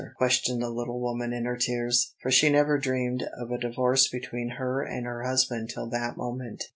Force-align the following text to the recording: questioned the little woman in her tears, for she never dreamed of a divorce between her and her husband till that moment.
questioned 0.17 0.59
the 0.63 0.67
little 0.71 0.99
woman 0.99 1.31
in 1.31 1.45
her 1.45 1.55
tears, 1.55 2.15
for 2.23 2.31
she 2.31 2.49
never 2.49 2.79
dreamed 2.79 3.21
of 3.37 3.51
a 3.51 3.57
divorce 3.59 4.07
between 4.07 4.49
her 4.57 4.81
and 4.81 5.05
her 5.05 5.21
husband 5.21 5.69
till 5.69 5.85
that 5.85 6.17
moment. 6.17 6.63